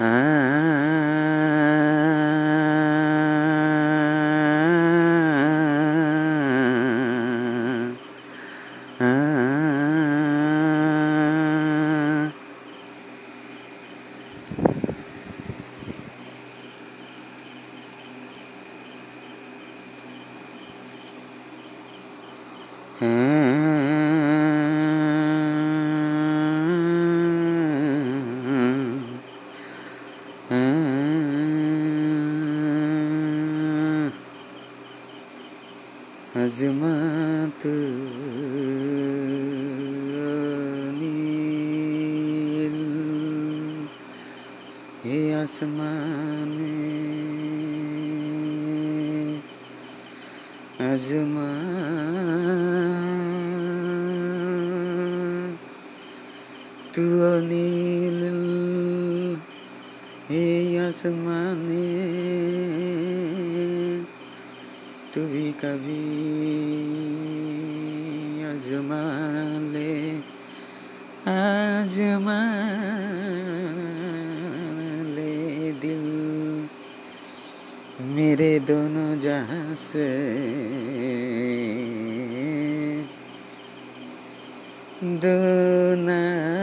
Hmm. 0.00 0.06
नील 36.36 37.96
हे 45.04 45.32
आसमान 45.32 46.56
अजमा 50.92 51.50
तू 56.96 57.02
नील 57.40 58.24
हे 60.28 60.78
आसमान 60.78 61.66
तू 65.14 65.20
भी 65.20 65.52
कभी 65.52 66.02
आजमा 68.50 69.02
ले 69.72 69.94
आजमा 71.30 72.38
ले 75.14 75.72
दिल। 75.72 76.06
मेरे 78.14 78.58
दोनों 78.60 79.20
जहाँ 79.20 79.74
से 79.74 80.08
दो 85.02 85.36
नाते 86.04 86.59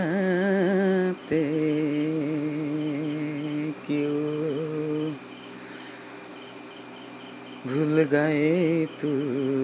गए 7.98 8.86
तू 8.86 9.08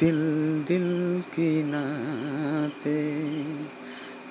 दिल 0.00 0.18
दिल 0.68 1.20
की 1.20 1.62
नाते 1.62 3.24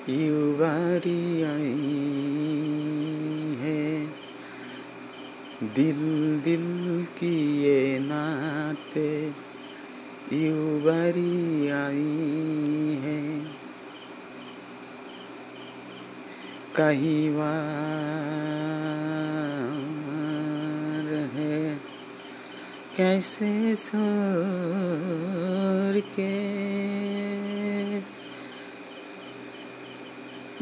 यू 0.10 0.54
बारी 0.54 1.44
आई 1.44 2.04
है 3.60 4.08
दिल 5.76 6.00
दिल 6.44 7.06
की 7.18 7.62
ये 7.62 8.00
नाते 8.00 9.34
यू 10.34 10.80
बारी 10.80 11.70
आई 11.70 13.00
है। 13.04 13.22
कहीं 16.76 17.32
वार 17.32 17.50
है, 21.34 21.80
कैसे 22.98 23.76
सोर 23.76 26.02
के 26.16 26.32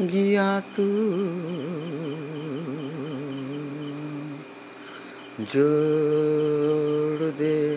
गया 0.06 0.60
तू 0.76 0.86
जोड़ 5.40 7.30
दे 7.30 7.76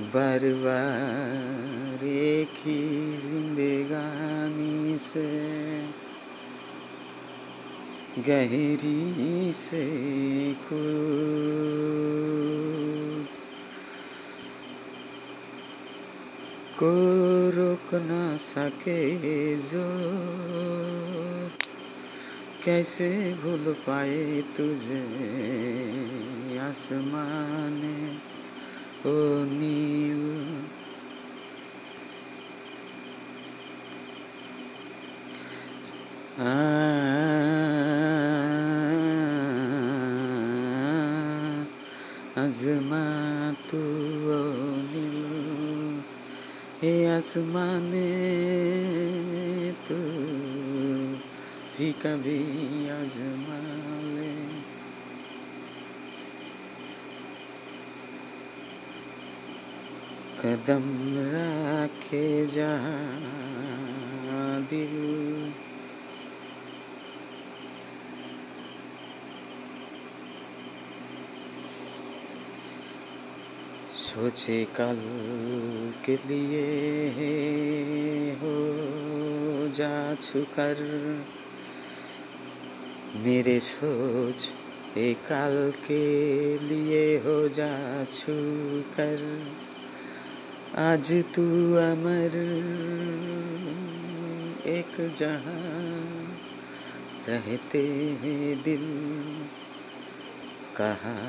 बार 0.00 0.40
बार 0.40 2.04
एक 2.04 2.52
ही 2.56 2.80
जिंदगानी 3.18 4.98
से, 4.98 5.24
गहरी 8.18 9.52
से 9.52 9.84
खुद 10.52 10.76
को 16.78 16.90
रोक 17.50 17.94
ना 17.94 18.36
सके 18.36 19.56
जो 19.56 19.86
कैसे 22.66 23.08
भूल 23.42 23.72
पाए 23.86 24.42
तुझे 24.56 25.02
आसमान 26.58 27.80
ओ 29.06 29.14
नील? 29.50 30.24
आजमा 42.38 43.04
तू 43.70 43.78
ओ 44.32 44.42
नील 44.90 45.22
हे 46.82 47.16
आसमान 47.16 47.90
तू 49.88 50.05
भी 51.78 51.92
कभी 51.92 52.38
आजमा 52.90 53.56
ले 54.12 54.32
कदम 60.40 60.86
रखे 61.26 62.46
जा 62.46 62.72
दिल। 64.70 65.52
सोचे 73.96 74.64
कल 74.76 75.00
के 76.04 76.16
लिए 76.16 76.66
हो 78.32 78.54
जा 79.74 80.14
छुकर। 80.14 80.84
मेरे 83.24 83.60
सोच 83.60 84.48
एक 84.98 85.18
कल 85.18 85.72
के 85.86 86.58
लिए 86.58 87.18
हो 87.18 87.48
जा 87.48 88.04
कर 88.96 89.22
आज 90.78 91.12
तू 91.34 91.74
अमर, 91.74 92.36
एक 94.66 95.14
जहाँ 95.18 95.60
रहते 97.28 97.82
हैं 98.22 98.62
दिल, 98.62 98.84
कहाँ 100.76 101.24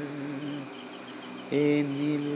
ए 1.53 1.83
नील 1.87 2.27